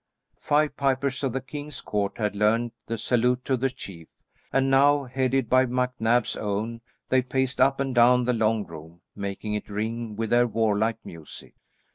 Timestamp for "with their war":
10.15-10.75